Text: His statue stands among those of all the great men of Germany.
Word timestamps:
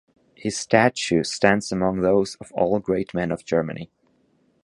His 0.33 0.57
statue 0.57 1.23
stands 1.23 1.71
among 1.71 2.01
those 2.01 2.33
of 2.37 2.51
all 2.53 2.73
the 2.73 2.79
great 2.79 3.13
men 3.13 3.31
of 3.31 3.45
Germany. 3.45 3.91